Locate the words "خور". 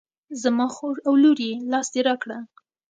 0.75-0.95